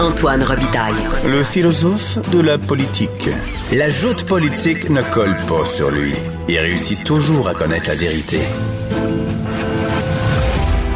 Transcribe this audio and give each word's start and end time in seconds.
Antoine 0.00 0.44
Robitaille. 0.44 0.94
Le 1.26 1.42
philosophe 1.42 2.18
de 2.30 2.40
la 2.40 2.56
politique. 2.56 3.28
La 3.72 3.90
joute 3.90 4.24
politique 4.24 4.88
ne 4.90 5.02
colle 5.12 5.36
pas 5.48 5.64
sur 5.64 5.90
lui. 5.90 6.12
Il 6.48 6.56
réussit 6.56 7.02
toujours 7.02 7.48
à 7.48 7.54
connaître 7.54 7.88
la 7.88 7.96
vérité. 7.96 8.38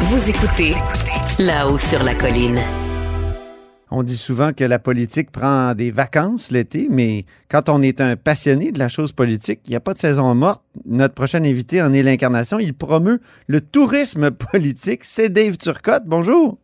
Vous 0.03 0.29
écoutez 0.29 0.75
là-haut 1.37 1.77
sur 1.77 2.01
la 2.01 2.15
colline. 2.15 2.59
On 3.91 4.03
dit 4.03 4.15
souvent 4.15 4.53
que 4.53 4.63
la 4.63 4.79
politique 4.79 5.31
prend 5.31 5.75
des 5.75 5.91
vacances 5.91 6.49
l'été, 6.49 6.87
mais 6.89 7.25
quand 7.49 7.67
on 7.67 7.81
est 7.81 7.99
un 7.99 8.15
passionné 8.15 8.71
de 8.71 8.79
la 8.79 8.87
chose 8.87 9.11
politique, 9.11 9.59
il 9.65 9.71
n'y 9.71 9.75
a 9.75 9.81
pas 9.81 9.93
de 9.93 9.99
saison 9.99 10.33
morte. 10.33 10.63
Notre 10.85 11.13
prochain 11.13 11.43
invité 11.43 11.81
en 11.81 11.91
est 11.91 12.03
l'incarnation. 12.03 12.57
Il 12.57 12.73
promeut 12.73 13.19
le 13.47 13.59
tourisme 13.59 14.31
politique. 14.51 15.03
C'est 15.03 15.27
Dave 15.27 15.57
Turcotte. 15.57 16.03
Bonjour. 16.05 16.57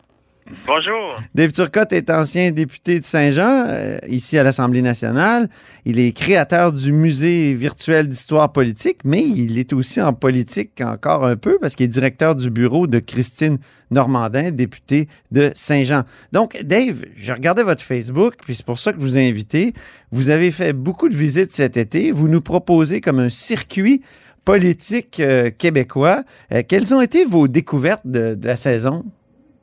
Bonjour. 0.65 1.21
Dave 1.35 1.51
Turcotte 1.51 1.93
est 1.93 2.09
ancien 2.09 2.49
député 2.49 2.99
de 2.99 3.05
Saint-Jean, 3.05 3.65
euh, 3.67 3.99
ici 4.07 4.35
à 4.37 4.43
l'Assemblée 4.43 4.81
nationale. 4.81 5.47
Il 5.85 5.99
est 5.99 6.11
créateur 6.11 6.73
du 6.73 6.91
musée 6.91 7.53
virtuel 7.53 8.07
d'histoire 8.07 8.51
politique, 8.51 8.99
mais 9.03 9.21
il 9.21 9.59
est 9.59 9.73
aussi 9.73 10.01
en 10.01 10.13
politique 10.13 10.81
encore 10.81 11.25
un 11.25 11.35
peu 11.35 11.59
parce 11.61 11.75
qu'il 11.75 11.85
est 11.85 11.89
directeur 11.89 12.35
du 12.35 12.49
bureau 12.49 12.87
de 12.87 12.97
Christine 12.97 13.59
Normandin, 13.91 14.49
députée 14.49 15.07
de 15.31 15.51
Saint-Jean. 15.53 16.03
Donc, 16.31 16.59
Dave, 16.63 17.05
je 17.15 17.31
regardais 17.31 17.63
votre 17.63 17.83
Facebook, 17.83 18.33
puis 18.43 18.55
c'est 18.55 18.65
pour 18.65 18.79
ça 18.79 18.91
que 18.91 18.99
je 18.99 19.03
vous 19.03 19.17
ai 19.19 19.29
invité. 19.29 19.73
Vous 20.11 20.31
avez 20.31 20.49
fait 20.49 20.73
beaucoup 20.73 21.09
de 21.09 21.15
visites 21.15 21.53
cet 21.53 21.77
été. 21.77 22.11
Vous 22.11 22.27
nous 22.27 22.41
proposez 22.41 23.01
comme 23.01 23.19
un 23.19 23.29
circuit 23.29 24.01
politique 24.45 25.19
euh, 25.19 25.51
québécois. 25.51 26.23
Euh, 26.51 26.63
quelles 26.67 26.95
ont 26.95 27.01
été 27.01 27.23
vos 27.23 27.47
découvertes 27.47 28.05
de, 28.05 28.33
de 28.33 28.47
la 28.47 28.55
saison? 28.55 29.05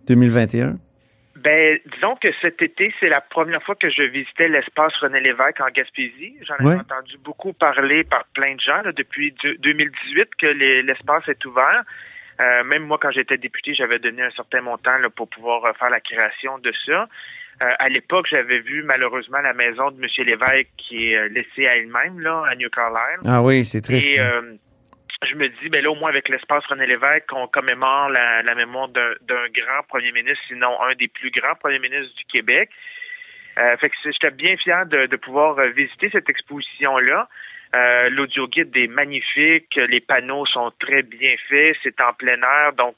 2021? 0.08 0.76
Ben, 1.36 1.78
disons 1.94 2.16
que 2.16 2.28
cet 2.40 2.62
été, 2.62 2.92
c'est 2.98 3.08
la 3.10 3.20
première 3.20 3.62
fois 3.62 3.74
que 3.74 3.90
je 3.90 4.02
visitais 4.02 4.48
l'espace 4.48 4.94
René 4.96 5.20
Lévesque 5.20 5.60
en 5.60 5.68
Gaspésie. 5.68 6.34
J'en 6.42 6.56
ai 6.56 6.74
entendu 6.80 7.18
beaucoup 7.22 7.52
parler 7.52 8.04
par 8.04 8.24
plein 8.34 8.54
de 8.54 8.60
gens 8.60 8.80
là, 8.82 8.92
depuis 8.92 9.34
deux- 9.42 9.56
2018 9.58 10.30
que 10.38 10.46
les- 10.46 10.82
l'espace 10.82 11.28
est 11.28 11.44
ouvert. 11.44 11.82
Euh, 12.40 12.64
même 12.64 12.84
moi, 12.84 12.98
quand 13.00 13.10
j'étais 13.10 13.36
député, 13.38 13.74
j'avais 13.74 13.98
donné 13.98 14.22
un 14.22 14.30
certain 14.30 14.60
montant 14.62 14.96
là, 14.98 15.08
pour 15.10 15.28
pouvoir 15.28 15.64
euh, 15.66 15.72
faire 15.78 15.90
la 15.90 16.00
création 16.00 16.58
de 16.58 16.72
ça. 16.86 17.06
Euh, 17.62 17.66
à 17.78 17.88
l'époque, 17.88 18.26
j'avais 18.30 18.58
vu 18.60 18.82
malheureusement 18.82 19.38
la 19.40 19.54
maison 19.54 19.90
de 19.90 20.02
M. 20.02 20.08
Lévesque 20.26 20.68
qui 20.76 21.12
est 21.12 21.28
laissée 21.28 21.66
à 21.66 21.76
elle-même 21.76 22.18
là, 22.20 22.44
à 22.50 22.54
New 22.56 22.68
Carlisle. 22.70 23.20
Ah 23.26 23.42
oui, 23.42 23.64
c'est 23.64 23.80
triste. 23.82 24.08
Et 24.08 24.20
euh, 24.20 24.54
je 25.22 25.34
me 25.34 25.48
dis, 25.48 25.68
ben 25.70 25.82
là, 25.82 25.90
au 25.90 25.94
moins 25.94 26.10
avec 26.10 26.28
l'espace 26.28 26.64
René 26.66 26.86
Lévesque, 26.86 27.32
on 27.32 27.46
commémore 27.48 28.10
la, 28.10 28.54
mémoire 28.54 28.88
d'un 28.88 29.48
grand 29.48 29.82
premier 29.88 30.12
ministre, 30.12 30.42
sinon 30.48 30.80
un 30.82 30.94
des 30.94 31.08
plus 31.08 31.30
grands 31.30 31.54
premiers 31.54 31.78
ministres 31.78 32.14
du 32.16 32.24
Québec. 32.24 32.70
Euh, 33.58 33.76
fait 33.78 33.88
que 33.88 33.96
j'étais 34.04 34.30
bien 34.30 34.56
fier 34.58 34.84
de, 34.84 35.16
pouvoir 35.16 35.58
euh, 35.58 35.68
visiter 35.68 36.10
cette 36.10 36.28
exposition-là. 36.28 37.28
Euh, 37.74 38.10
L'audio 38.10 38.46
guide 38.46 38.76
est 38.76 38.86
magnifique, 38.86 39.74
les 39.76 40.00
panneaux 40.00 40.46
sont 40.46 40.70
très 40.78 41.02
bien 41.02 41.34
faits, 41.48 41.76
c'est 41.82 42.00
en 42.00 42.12
plein 42.12 42.40
air, 42.40 42.74
donc 42.74 42.96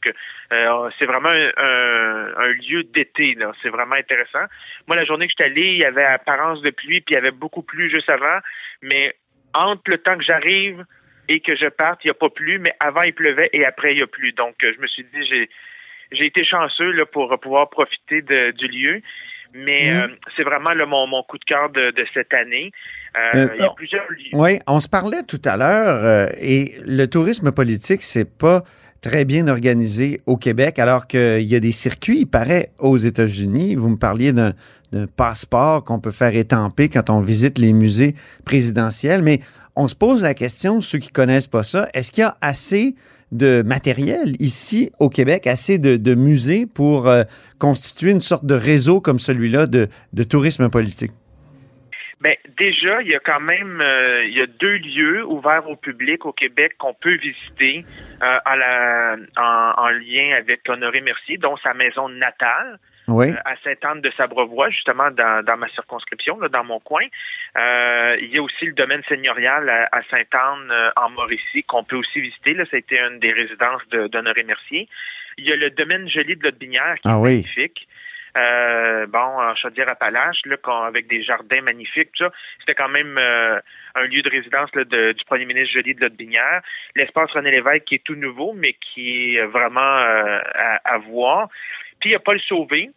euh, 0.52 0.90
c'est 0.98 1.06
vraiment 1.06 1.30
un, 1.30 2.52
lieu 2.68 2.82
d'été. 2.82 3.36
C'est 3.62 3.70
vraiment 3.70 3.94
intéressant. 3.94 4.44
Moi, 4.86 4.96
la 4.96 5.04
journée 5.04 5.26
que 5.26 5.32
j'étais 5.36 5.50
allé, 5.50 5.68
il 5.68 5.78
y 5.78 5.84
avait 5.84 6.04
apparence 6.04 6.60
de 6.62 6.70
pluie, 6.70 7.00
puis 7.00 7.14
il 7.14 7.16
y 7.16 7.18
avait 7.18 7.30
beaucoup 7.30 7.62
plu 7.62 7.88
juste 7.90 8.10
avant, 8.10 8.38
mais 8.82 9.14
entre 9.54 9.82
le 9.86 9.98
temps 9.98 10.18
que 10.18 10.24
j'arrive 10.24 10.84
et 11.28 11.40
que 11.40 11.54
je 11.56 11.68
parte, 11.68 12.00
il 12.04 12.08
n'y 12.08 12.10
a 12.10 12.14
pas 12.14 12.30
plu, 12.30 12.58
mais 12.58 12.72
avant 12.80 13.02
il 13.02 13.12
pleuvait 13.14 13.50
et 13.52 13.64
après 13.64 13.92
il 13.94 13.98
y 13.98 14.02
a 14.02 14.06
plu. 14.06 14.32
Donc 14.32 14.54
euh, 14.64 14.72
je 14.76 14.80
me 14.82 14.86
suis 14.86 15.04
dit 15.04 15.26
j'ai 15.28 15.48
j'ai 16.12 16.26
été 16.26 16.42
chanceux 16.44 16.90
là, 16.92 17.04
pour 17.06 17.38
pouvoir 17.40 17.68
profiter 17.68 18.22
de- 18.22 18.50
du 18.52 18.66
lieu. 18.68 19.02
Mais 19.54 19.90
Mhm. 19.90 20.00
euh, 20.00 20.08
c'est 20.36 20.42
vraiment 20.42 20.74
là, 20.74 20.84
mon, 20.84 21.06
mon 21.06 21.22
coup 21.22 21.38
de 21.38 21.44
cœur 21.44 21.70
de, 21.70 21.90
de 21.90 22.04
cette 22.12 22.34
année. 22.34 22.70
Euh, 23.16 23.46
Euh, 23.46 23.48
il 23.56 23.60
y 23.60 23.64
a 23.64 23.68
oh. 23.70 23.74
plusieurs 23.74 24.06
lieux. 24.10 24.30
Oui, 24.34 24.58
on 24.66 24.78
se 24.78 24.88
parlait 24.88 25.22
tout 25.26 25.40
à 25.46 25.56
l'heure 25.56 26.04
euh, 26.04 26.26
et 26.38 26.72
le 26.84 27.06
tourisme 27.06 27.50
politique, 27.52 28.02
c'est 28.02 28.28
pas 28.38 28.62
très 29.00 29.24
bien 29.24 29.48
organisé 29.48 30.20
au 30.26 30.36
Québec, 30.36 30.78
alors 30.78 31.06
qu'il 31.06 31.42
y 31.44 31.54
a 31.56 31.60
des 31.60 31.72
circuits, 31.72 32.20
il 32.20 32.26
paraît, 32.26 32.70
aux 32.78 32.98
États-Unis. 32.98 33.74
Vous 33.74 33.88
me 33.88 33.96
parliez 33.98 34.32
d'un 34.32 34.52
d'un 34.90 35.06
passeport 35.06 35.84
qu'on 35.84 36.00
peut 36.00 36.10
faire 36.10 36.34
étamper 36.34 36.88
quand 36.88 37.10
on 37.10 37.20
visite 37.20 37.58
les 37.58 37.74
musées 37.74 38.14
présidentiels, 38.46 39.22
mais 39.22 39.40
on 39.78 39.86
se 39.86 39.94
pose 39.94 40.24
la 40.24 40.34
question, 40.34 40.80
ceux 40.80 40.98
qui 40.98 41.08
connaissent 41.08 41.46
pas 41.46 41.62
ça, 41.62 41.88
est-ce 41.94 42.10
qu'il 42.10 42.22
y 42.22 42.26
a 42.26 42.36
assez 42.40 42.96
de 43.30 43.62
matériel 43.62 44.34
ici 44.40 44.90
au 44.98 45.08
Québec, 45.08 45.46
assez 45.46 45.78
de, 45.78 46.14
musées 46.14 46.66
pour 46.66 47.08
euh, 47.08 47.22
constituer 47.60 48.10
une 48.10 48.20
sorte 48.20 48.44
de 48.44 48.54
réseau 48.54 49.00
comme 49.00 49.20
celui-là 49.20 49.66
de, 49.66 49.88
tourisme 50.24 50.68
politique? 50.68 51.12
Ben, 52.20 52.34
déjà, 52.58 53.00
il 53.02 53.08
y 53.08 53.14
a 53.14 53.20
quand 53.20 53.38
même 53.38 53.80
euh, 53.80 54.24
il 54.24 54.36
y 54.36 54.40
a 54.40 54.46
deux 54.46 54.78
lieux 54.78 55.24
ouverts 55.24 55.70
au 55.70 55.76
public 55.76 56.26
au 56.26 56.32
Québec 56.32 56.72
qu'on 56.78 56.94
peut 56.94 57.16
visiter 57.16 57.84
euh, 58.20 59.16
en 59.36 59.88
lien 59.90 60.36
avec 60.36 60.68
Honoré 60.68 61.00
Mercier, 61.00 61.38
dont 61.38 61.56
sa 61.58 61.74
maison 61.74 62.08
natale. 62.08 62.80
Oui. 63.08 63.30
euh, 63.30 63.34
à 63.44 63.56
Sainte-Anne 63.64 64.00
de 64.00 64.10
Sabrevois, 64.16 64.70
justement 64.70 65.10
dans, 65.10 65.44
dans 65.44 65.56
ma 65.56 65.68
circonscription, 65.70 66.38
là, 66.40 66.48
dans 66.48 66.64
mon 66.64 66.78
coin. 66.80 67.04
Euh, 67.56 68.16
il 68.20 68.28
y 68.34 68.38
a 68.38 68.42
aussi 68.42 68.66
le 68.66 68.74
domaine 68.74 69.02
seigneurial 69.08 69.68
à, 69.68 69.84
à 69.92 70.02
Sainte-Anne 70.10 70.70
euh, 70.70 70.90
en 70.96 71.10
Mauricie 71.10 71.62
qu'on 71.64 71.84
peut 71.84 71.96
aussi 71.96 72.20
visiter. 72.20 72.54
Là, 72.54 72.64
ça 72.70 72.76
a 72.76 72.78
été 72.78 73.00
une 73.00 73.18
des 73.18 73.32
résidences 73.32 73.86
de- 73.90 74.06
d'Honoré 74.08 74.42
Mercier. 74.44 74.88
Il 75.38 75.48
y 75.48 75.52
a 75.52 75.56
le 75.56 75.70
domaine 75.70 76.08
joli 76.08 76.36
de 76.36 76.42
Lotbinière 76.44 76.94
qui 76.96 77.08
Ah 77.08 77.12
est 77.12 77.16
oui. 77.16 77.30
magnifique. 77.36 77.88
Euh, 78.36 79.06
bon, 79.06 79.18
en 79.18 79.54
Chaudière-Appalaches, 79.56 80.42
là, 80.44 80.56
qu'on- 80.58 80.82
avec 80.82 81.08
des 81.08 81.22
jardins 81.24 81.62
magnifiques, 81.62 82.10
tout 82.14 82.24
ça. 82.24 82.30
C'était 82.60 82.74
quand 82.74 82.88
même 82.90 83.16
euh, 83.18 83.58
un 83.94 84.02
lieu 84.04 84.20
de 84.22 84.28
résidence 84.30 84.72
là, 84.74 84.84
de- 84.84 85.12
du 85.12 85.24
premier 85.24 85.46
ministre 85.46 85.72
Joly 85.74 85.94
de 85.94 86.02
Lotbinière. 86.02 86.60
L'espace 86.94 87.30
René 87.32 87.50
Lévesque 87.50 87.84
qui 87.84 87.94
est 87.96 88.04
tout 88.04 88.14
nouveau, 88.14 88.52
mais 88.54 88.74
qui 88.74 89.36
est 89.36 89.42
vraiment 89.46 89.80
euh, 89.80 90.40
à, 90.54 90.94
à 90.94 90.98
voir. 90.98 91.48
Puis 92.00 92.10
il 92.10 92.12
y 92.12 92.16
a 92.16 92.20
Paul 92.20 92.40
Sauvé, 92.40 92.90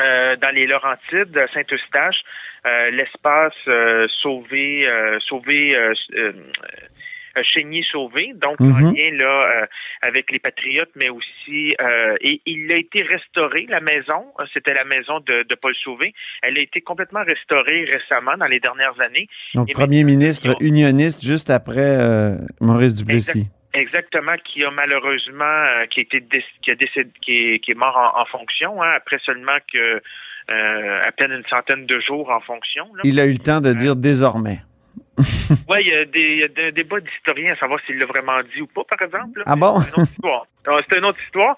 euh, 0.00 0.36
dans 0.36 0.54
les 0.54 0.66
Laurentides, 0.66 1.36
à 1.36 1.46
Saint-Eustache, 1.52 2.20
euh, 2.66 2.90
l'espace 2.90 3.52
euh, 3.68 4.06
sauvé, 4.22 4.86
euh, 4.86 5.18
sauvé, 5.20 5.76
euh, 5.76 5.92
euh, 6.14 6.32
euh, 7.36 7.42
Chénier 7.44 7.82
sauvé, 7.90 8.32
donc 8.34 8.60
en 8.60 8.64
Mhm. 8.64 8.94
lien 8.94 9.10
là 9.16 9.62
euh, 9.62 9.66
avec 10.02 10.30
les 10.30 10.38
patriotes, 10.38 10.90
mais 10.94 11.08
aussi 11.08 11.74
euh, 11.80 12.14
et 12.20 12.42
il 12.44 12.70
a 12.70 12.76
été 12.76 13.02
restauré 13.02 13.64
la 13.70 13.80
maison. 13.80 14.26
euh, 14.38 14.44
C'était 14.52 14.74
la 14.74 14.84
maison 14.84 15.18
de, 15.20 15.42
de 15.42 15.54
Paul 15.54 15.74
Sauvé. 15.82 16.12
Elle 16.42 16.58
a 16.58 16.60
été 16.60 16.82
complètement 16.82 17.24
restaurée 17.24 17.84
récemment 17.86 18.36
dans 18.36 18.46
les 18.46 18.60
dernières 18.60 19.00
années. 19.00 19.28
Donc, 19.54 19.70
Et 19.70 19.72
premier 19.72 20.04
ministre 20.04 20.50
ont- 20.50 20.58
unioniste 20.60 21.24
juste 21.24 21.48
après 21.48 21.96
euh, 22.00 22.36
Maurice 22.60 22.94
Duplessis. 22.96 23.46
Exactement, 23.74 24.34
qui 24.44 24.64
a 24.64 24.70
malheureusement, 24.70 25.44
euh, 25.44 25.86
qui 25.86 26.00
a 26.00 26.02
été 26.02 26.22
qui 26.62 26.70
a 26.70 26.74
décédé, 26.74 27.10
qui 27.22 27.54
est, 27.54 27.58
qui 27.60 27.70
est 27.70 27.74
mort 27.74 27.96
en, 27.96 28.20
en 28.20 28.24
fonction, 28.26 28.82
hein, 28.82 28.92
après 28.96 29.18
seulement 29.24 29.56
que 29.72 30.00
euh, 30.50 31.00
à 31.02 31.12
peine 31.12 31.32
une 31.32 31.46
centaine 31.48 31.86
de 31.86 32.00
jours 32.00 32.30
en 32.30 32.40
fonction. 32.40 32.84
Là. 32.94 33.00
Il 33.04 33.20
a 33.20 33.26
eu 33.26 33.32
le 33.32 33.38
temps 33.38 33.60
de 33.60 33.72
dire 33.72 33.96
désormais. 33.96 34.58
Ouais, 35.68 35.82
il 35.82 35.88
y 35.88 35.94
a 35.94 36.04
des, 36.04 36.20
il 36.20 36.38
y 36.38 36.44
a 36.44 36.48
des 36.48 36.72
débats 36.72 37.00
d'historiens 37.00 37.52
à 37.52 37.56
savoir 37.56 37.78
s'il 37.86 37.98
l'a 37.98 38.06
vraiment 38.06 38.40
dit 38.54 38.62
ou 38.62 38.66
pas, 38.66 38.84
par 38.84 39.00
exemple. 39.02 39.38
là. 39.38 39.44
Ah 39.46 39.56
bon? 39.56 39.80
C'est 39.80 39.94
une 39.94 40.02
autre 40.02 40.10
histoire. 40.12 40.46
C'est 40.88 40.98
une 40.98 41.04
autre 41.04 41.22
histoire. 41.22 41.56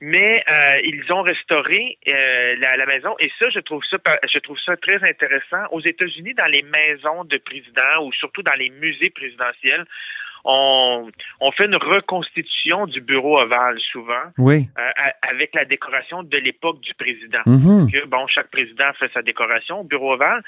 Mais 0.00 0.44
euh, 0.50 0.80
ils 0.84 1.12
ont 1.12 1.22
restauré 1.22 1.96
euh, 2.08 2.56
la, 2.58 2.76
la 2.76 2.86
maison 2.86 3.14
et 3.20 3.30
ça, 3.38 3.48
je 3.50 3.60
trouve 3.60 3.82
ça, 3.88 3.98
je 4.30 4.38
trouve 4.40 4.58
ça 4.58 4.76
très 4.76 4.96
intéressant. 5.08 5.62
Aux 5.70 5.80
États-Unis, 5.80 6.34
dans 6.34 6.50
les 6.50 6.62
maisons 6.62 7.24
de 7.24 7.38
présidents 7.38 8.02
ou 8.02 8.12
surtout 8.12 8.42
dans 8.42 8.54
les 8.58 8.70
musées 8.70 9.10
présidentiels, 9.10 9.84
on, 10.44 11.10
on 11.40 11.52
fait 11.52 11.66
une 11.66 11.76
reconstitution 11.76 12.86
du 12.86 13.00
bureau 13.00 13.38
ovale 13.40 13.78
souvent 13.80 14.24
Oui. 14.38 14.68
euh, 14.78 15.10
avec 15.22 15.54
la 15.54 15.64
décoration 15.64 16.22
de 16.22 16.36
l'époque 16.38 16.80
du 16.80 16.94
président. 16.94 17.42
Mhm. 17.46 17.90
Que, 17.90 18.06
bon, 18.06 18.26
chaque 18.26 18.50
président 18.50 18.92
fait 18.98 19.10
sa 19.12 19.22
décoration 19.22 19.80
au 19.80 19.84
bureau 19.84 20.14
ovale. 20.14 20.42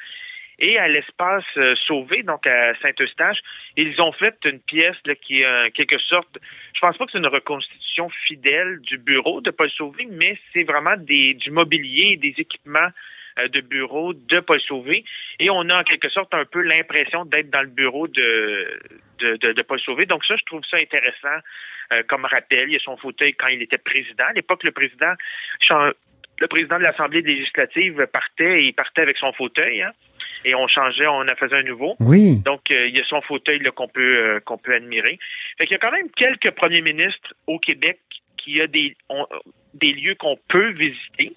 Et 0.60 0.78
à 0.78 0.86
l'espace 0.86 1.44
euh, 1.56 1.74
Sauvé, 1.86 2.22
donc 2.22 2.46
à 2.46 2.74
Saint-Eustache, 2.80 3.38
ils 3.76 4.00
ont 4.00 4.12
fait 4.12 4.36
une 4.44 4.60
pièce 4.60 4.96
là, 5.04 5.14
qui 5.16 5.40
est 5.40 5.46
en 5.46 5.70
quelque 5.74 5.98
sorte, 5.98 6.38
je 6.74 6.80
pense 6.80 6.96
pas 6.96 7.06
que 7.06 7.12
c'est 7.12 7.18
une 7.18 7.26
reconstitution 7.26 8.08
fidèle 8.08 8.78
du 8.82 8.98
bureau 8.98 9.40
de 9.40 9.50
Paul 9.50 9.68
Sauvé, 9.70 10.06
mais 10.10 10.38
c'est 10.52 10.62
vraiment 10.62 10.96
des, 10.96 11.34
du 11.34 11.50
mobilier 11.50 12.12
et 12.12 12.16
des 12.16 12.34
équipements 12.38 12.78
euh, 12.78 13.13
de 13.48 13.60
bureau 13.60 14.12
de 14.14 14.40
Paul 14.40 14.60
Sauvé. 14.60 15.04
Et 15.38 15.50
on 15.50 15.68
a 15.68 15.80
en 15.80 15.84
quelque 15.84 16.08
sorte 16.08 16.32
un 16.34 16.44
peu 16.44 16.60
l'impression 16.62 17.24
d'être 17.24 17.50
dans 17.50 17.62
le 17.62 17.68
bureau 17.68 18.06
de, 18.08 18.80
de, 19.18 19.36
de, 19.36 19.52
de 19.52 19.62
Paul 19.62 19.80
Sauvé. 19.80 20.06
Donc 20.06 20.24
ça, 20.24 20.36
je 20.36 20.44
trouve 20.44 20.62
ça 20.70 20.76
intéressant 20.76 21.38
euh, 21.92 22.02
comme 22.08 22.24
rappel. 22.24 22.68
Il 22.68 22.72
y 22.72 22.76
a 22.76 22.80
son 22.80 22.96
fauteuil 22.96 23.32
quand 23.34 23.48
il 23.48 23.60
était 23.62 23.78
président. 23.78 24.24
À 24.28 24.32
l'époque, 24.32 24.62
le 24.62 24.72
président, 24.72 25.12
le 26.40 26.46
président 26.48 26.78
de 26.78 26.82
l'Assemblée 26.82 27.22
législative 27.22 28.06
partait 28.12 28.62
et 28.62 28.64
il 28.66 28.72
partait 28.74 29.02
avec 29.02 29.16
son 29.18 29.32
fauteuil. 29.32 29.82
hein. 29.82 29.92
et 30.44 30.54
on 30.54 30.66
changeait, 30.68 31.06
on 31.06 31.20
en 31.20 31.36
faisait 31.36 31.56
un 31.56 31.62
nouveau. 31.62 31.96
Oui. 32.00 32.40
Donc, 32.44 32.70
euh, 32.70 32.86
il 32.88 32.96
y 32.96 33.00
a 33.00 33.04
son 33.04 33.20
fauteuil 33.22 33.60
qu'on 33.74 33.88
peut 33.88 34.14
euh, 34.18 34.40
qu'on 34.40 34.58
peut 34.58 34.74
admirer. 34.74 35.18
Fait 35.58 35.66
qu'il 35.66 35.74
y 35.74 35.76
a 35.76 35.78
quand 35.78 35.92
même 35.92 36.10
quelques 36.10 36.50
premiers 36.52 36.82
ministres 36.82 37.34
au 37.46 37.58
Québec 37.58 37.98
qui 38.36 38.60
a 38.60 38.66
des 38.66 38.96
ont- 39.08 39.26
des 39.74 39.92
lieux 39.92 40.14
qu'on 40.16 40.38
peut 40.48 40.70
visiter. 40.70 41.32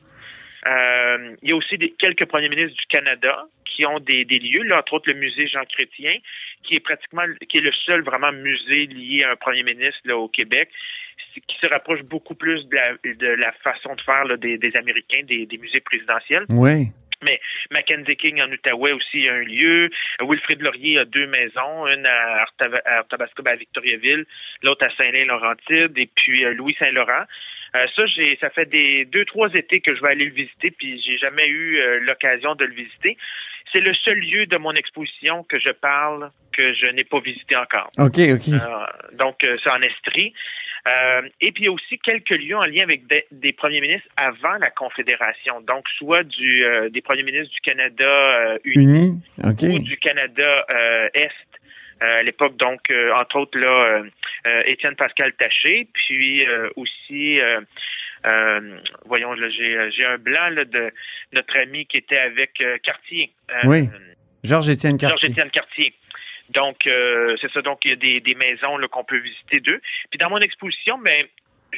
Euh, 0.66 1.36
il 1.42 1.50
y 1.50 1.52
a 1.52 1.56
aussi 1.56 1.78
des, 1.78 1.92
quelques 2.00 2.26
premiers 2.26 2.50
ministres 2.50 2.76
du 2.78 2.86
Canada 2.88 3.46
qui 3.66 3.86
ont 3.86 4.00
des, 4.00 4.26
des 4.26 4.40
lieux, 4.40 4.64
là, 4.64 4.80
entre 4.80 4.94
autres 4.94 5.10
le 5.10 5.16
musée 5.16 5.48
Jean 5.48 5.64
Chrétien, 5.66 6.16
qui 6.64 6.76
est 6.76 6.80
pratiquement 6.80 7.24
qui 7.48 7.58
est 7.58 7.62
le 7.62 7.72
seul 7.86 8.02
vraiment 8.02 8.32
musée 8.32 8.88
lié 8.88 9.24
à 9.24 9.32
un 9.32 9.36
premier 9.36 9.64
ministre 9.64 10.02
là, 10.06 10.18
au 10.18 10.28
Québec, 10.28 10.70
qui 11.48 11.58
se 11.62 11.70
rapproche 11.70 12.02
beaucoup 12.04 12.34
plus 12.34 12.68
de 12.68 12.76
la, 12.76 12.94
de 13.04 13.28
la 13.28 13.52
façon 13.64 13.94
de 13.94 14.02
faire 14.02 14.26
là, 14.26 14.38
des, 14.38 14.58
des 14.58 14.76
Américains, 14.76 15.22
des, 15.24 15.46
des 15.46 15.58
musées 15.58 15.82
présidentiels. 15.82 16.46
Oui. 16.50 16.88
Mackenzie 17.72 18.16
King 18.16 18.42
en 18.42 18.52
Outaouais 18.52 18.92
aussi 18.92 19.28
a 19.28 19.34
un 19.34 19.44
lieu. 19.44 19.90
Wilfrid 20.22 20.62
Laurier 20.62 21.00
a 21.00 21.06
deux 21.06 21.28
maisons, 21.28 21.88
une 21.88 22.06
à 22.06 22.46
Arthabasca, 22.86 23.42
ben, 23.44 23.52
à 23.52 23.56
Victoriaville, 23.56 24.26
l'autre 24.62 24.86
à 24.86 24.90
Saint-Lin-Laurentide, 24.96 25.98
et 25.98 26.10
puis 26.16 26.46
euh, 26.46 26.54
Louis-Saint-Laurent. 26.54 27.26
Euh, 27.76 27.86
ça, 27.96 28.06
j'ai, 28.08 28.38
ça 28.40 28.50
fait 28.50 28.66
des 28.66 29.06
deux, 29.06 29.26
trois 29.26 29.50
étés 29.54 29.82
que 29.82 29.96
je 29.96 30.02
vais 30.02 30.10
aller 30.10 30.26
le 30.26 30.34
visiter, 30.34 30.72
puis 30.72 31.02
j'ai 31.06 31.18
jamais 31.18 31.48
eu 31.48 31.78
euh, 31.78 32.00
l'occasion 32.02 32.56
de 32.56 32.66
le 32.66 32.74
visiter. 32.74 33.18
C'est 33.74 33.82
le 33.82 33.94
seul 33.94 34.18
lieu 34.20 34.46
de 34.46 34.58
mon 34.58 34.74
exposition 34.74 35.44
que 35.44 35.60
je 35.60 35.72
parle 35.72 36.32
que 36.56 36.74
je 36.74 36.90
n'ai 36.92 37.04
pas 37.04 37.20
visité 37.20 37.56
encore. 37.56 37.92
OK, 38.00 38.18
OK. 38.18 38.48
Euh, 38.48 39.16
donc, 39.18 39.44
euh, 39.44 39.58
c'est 39.64 39.70
en 39.70 39.82
Estrie. 39.82 40.34
Euh, 40.88 41.28
et 41.42 41.52
puis, 41.52 41.64
il 41.64 41.66
y 41.66 41.70
a 41.70 41.72
aussi 41.72 42.00
quelques 42.00 42.30
lieux 42.30 42.56
en 42.56 42.66
lien 42.66 42.84
avec 42.84 43.08
des, 43.08 43.26
des 43.32 43.52
premiers 43.52 43.82
ministres 43.82 44.08
avant 44.16 44.56
la 44.60 44.72
Confédération. 44.72 45.62
Donc, 45.62 45.86
soit 45.98 46.24
du, 46.24 46.64
euh, 46.64 46.90
des 46.90 47.02
premiers 47.02 47.24
ministres 47.24 47.54
du 47.54 47.60
Canada 47.60 48.06
euh, 48.06 48.58
uni 48.64 48.86
Uni. 48.86 49.22
OK. 49.44 49.64
ou 49.64 49.80
du 49.80 49.98
Canada 49.98 50.66
euh, 50.70 51.10
Est. 51.14 51.32
euh, 52.02 52.20
à 52.20 52.24
l'époque, 52.24 52.56
donc, 52.58 52.90
euh, 52.90 53.14
entre 53.14 53.38
autres, 53.38 53.58
là, 53.58 53.90
euh, 53.94 54.04
euh, 54.48 54.64
Étienne 54.66 54.96
Pascal 54.96 55.34
Taché, 55.34 55.88
puis 55.94 56.46
euh, 56.46 56.70
aussi, 56.76 57.40
euh, 57.40 57.62
euh, 58.26 58.80
voyons, 59.06 59.34
là, 59.34 59.50
j'ai, 59.50 59.92
j'ai 59.92 60.06
un 60.06 60.18
blanc 60.18 60.50
là, 60.50 60.66
de 60.66 60.92
notre 61.34 61.58
ami 61.58 61.86
qui 61.86 61.98
était 61.98 62.18
avec 62.18 62.60
euh, 62.62 62.78
Cartier. 62.84 63.32
Euh, 63.52 63.56
Oui. 63.66 63.90
Georges-Étienne 64.44 64.98
Cartier. 64.98 65.18
Georges-Étienne 65.30 65.52
Cartier. 65.52 65.94
Donc, 66.50 66.88
euh, 66.88 67.36
c'est 67.42 67.52
ça. 67.52 67.62
Donc, 67.62 67.80
il 67.84 67.90
y 67.90 67.94
a 67.94 67.96
des, 67.98 68.20
des 68.22 68.36
maisons 68.36 68.78
là, 68.78 68.88
qu'on 68.88 69.04
peut 69.04 69.18
visiter 69.20 69.60
d'eux. 69.60 69.82
Puis 70.10 70.18
dans 70.18 70.30
mon 70.30 70.40
exposition, 70.40 70.98
ben, 71.00 71.26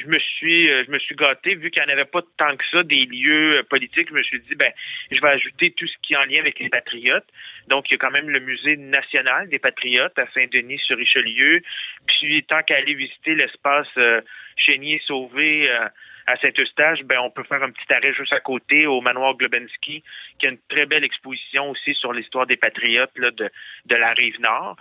je 0.00 0.06
me 0.06 0.18
suis 0.18 0.70
euh, 0.70 0.84
je 0.86 0.90
me 0.90 0.98
suis 0.98 1.14
gâté, 1.14 1.54
vu 1.54 1.70
qu'il 1.70 1.82
n'y 1.82 1.90
en 1.90 1.92
avait 1.92 2.04
pas 2.04 2.22
tant 2.36 2.56
que 2.56 2.64
ça 2.70 2.82
des 2.82 3.04
lieux 3.06 3.58
euh, 3.58 3.62
politiques, 3.62 4.08
je 4.08 4.14
me 4.14 4.22
suis 4.22 4.40
dit, 4.40 4.54
ben, 4.54 4.72
je 5.10 5.20
vais 5.20 5.28
ajouter 5.28 5.72
tout 5.72 5.86
ce 5.86 5.94
qui 6.02 6.14
est 6.14 6.16
en 6.16 6.24
lien 6.24 6.40
avec 6.40 6.58
les 6.58 6.68
patriotes. 6.68 7.26
Donc, 7.68 7.88
il 7.88 7.92
y 7.92 7.94
a 7.94 7.98
quand 7.98 8.10
même 8.10 8.28
le 8.30 8.40
musée 8.40 8.76
national 8.76 9.48
des 9.48 9.58
patriotes 9.58 10.18
à 10.18 10.26
Saint-Denis-sur-Richelieu. 10.32 11.62
Puis, 12.06 12.42
tant 12.44 12.62
qu'à 12.62 12.76
aller 12.76 12.94
visiter 12.94 13.34
l'espace 13.34 13.88
euh, 13.96 14.20
Chénier-Sauvé 14.56 15.70
euh, 15.70 15.86
à 16.26 16.36
Saint-Eustache, 16.36 17.02
ben, 17.04 17.18
on 17.20 17.30
peut 17.30 17.44
faire 17.44 17.62
un 17.62 17.70
petit 17.70 17.92
arrêt 17.92 18.12
juste 18.12 18.32
à 18.32 18.40
côté 18.40 18.86
au 18.86 19.00
manoir 19.00 19.36
Globensky, 19.36 20.02
qui 20.38 20.46
a 20.46 20.50
une 20.50 20.58
très 20.68 20.86
belle 20.86 21.04
exposition 21.04 21.70
aussi 21.70 21.94
sur 21.94 22.12
l'histoire 22.12 22.46
des 22.46 22.56
patriotes 22.56 23.14
de, 23.16 23.50
de 23.86 23.94
la 23.96 24.12
rive 24.12 24.40
nord. 24.40 24.76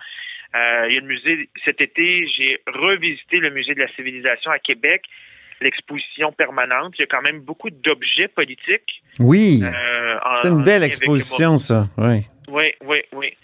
Euh, 0.55 0.85
il 0.89 0.95
y 0.95 0.97
a 0.97 1.01
le 1.01 1.07
musée, 1.07 1.49
cet 1.63 1.79
été, 1.81 2.25
j'ai 2.37 2.59
revisité 2.67 3.37
le 3.37 3.51
musée 3.51 3.75
de 3.75 3.79
la 3.81 3.87
civilisation 3.93 4.49
à 4.51 4.57
Québec, 4.59 5.03
l'exposition 5.61 6.31
permanente. 6.31 6.93
Il 6.97 7.01
y 7.01 7.03
a 7.03 7.07
quand 7.07 7.21
même 7.21 7.41
beaucoup 7.41 7.69
d'objets 7.69 8.27
politiques. 8.29 9.03
Oui. 9.19 9.61
euh, 9.63 10.17
C'est 10.41 10.49
une 10.49 10.63
belle 10.63 10.83
exposition, 10.83 11.57
ça. 11.57 11.87
Oui. 11.97 12.21
Oui, 12.47 12.73
oui, 12.81 13.01
oui. 13.13 13.37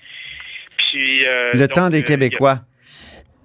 Puis, 0.78 1.26
euh, 1.26 1.52
Le 1.54 1.60
donc, 1.68 1.74
temps 1.74 1.86
euh, 1.88 1.90
des 1.92 2.00
a- 2.00 2.04
Québécois. 2.04 2.60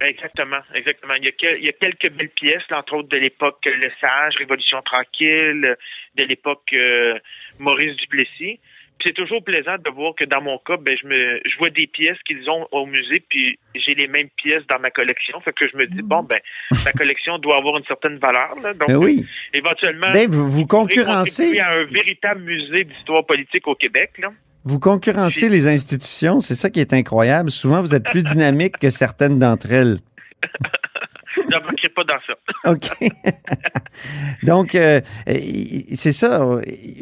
Exactement, 0.00 0.60
exactement. 0.74 1.12
Il 1.14 1.24
y, 1.24 1.28
a 1.28 1.32
quel- 1.32 1.58
il 1.58 1.64
y 1.64 1.68
a 1.68 1.72
quelques 1.72 2.10
belles 2.10 2.30
pièces, 2.30 2.62
entre 2.70 2.94
autres 2.94 3.10
de 3.10 3.18
l'époque 3.18 3.58
Le 3.66 3.90
Sage, 4.00 4.34
Révolution 4.38 4.80
tranquille, 4.80 5.76
de 6.14 6.24
l'époque 6.24 6.72
euh, 6.72 7.18
Maurice 7.58 7.96
Duplessis. 7.96 8.60
C'est 9.02 9.14
toujours 9.14 9.42
plaisant 9.42 9.76
de 9.82 9.90
voir 9.90 10.14
que 10.14 10.24
dans 10.24 10.42
mon 10.42 10.58
cas, 10.58 10.76
ben, 10.76 10.96
je 11.00 11.06
me 11.06 11.40
je 11.44 11.56
vois 11.58 11.70
des 11.70 11.86
pièces 11.86 12.18
qu'ils 12.26 12.48
ont 12.50 12.66
au 12.72 12.86
musée, 12.86 13.22
puis 13.28 13.58
j'ai 13.74 13.94
les 13.94 14.06
mêmes 14.06 14.28
pièces 14.36 14.62
dans 14.68 14.78
ma 14.78 14.90
collection. 14.90 15.40
Fait 15.40 15.52
que 15.52 15.66
je 15.68 15.76
me 15.76 15.86
dis, 15.86 16.02
bon, 16.02 16.22
ben, 16.22 16.38
ma 16.84 16.92
collection 16.92 17.38
doit 17.38 17.56
avoir 17.56 17.78
une 17.78 17.84
certaine 17.84 18.18
valeur. 18.18 18.54
Là, 18.62 18.74
donc, 18.74 18.88
Ben 18.88 18.96
oui. 18.96 19.24
éventuellement, 19.54 20.10
Dave, 20.10 20.30
vous, 20.30 20.50
vous 20.50 20.66
concurrencez, 20.66 21.58
à 21.58 21.70
un 21.70 21.84
véritable 21.84 22.42
musée 22.42 22.84
d'histoire 22.84 23.24
politique 23.24 23.66
au 23.66 23.74
Québec. 23.74 24.12
Là. 24.18 24.28
vous 24.64 24.78
concurrencez 24.78 25.48
les 25.48 25.66
institutions. 25.66 26.40
C'est 26.40 26.54
ça 26.54 26.68
qui 26.70 26.80
est 26.80 26.92
incroyable. 26.92 27.50
Souvent, 27.50 27.80
vous 27.80 27.94
êtes 27.94 28.04
plus 28.04 28.24
dynamique 28.24 28.78
que 28.78 28.90
certaines 28.90 29.38
d'entre 29.38 29.72
elles. 29.72 29.98
N'embarquez 31.50 31.88
pas 31.88 32.04
dans 32.04 32.18
ça. 32.26 32.34
OK. 32.70 33.10
Donc, 34.44 34.74
euh, 34.74 35.00
euh, 35.28 35.32
c'est 35.94 36.12
ça. 36.12 36.40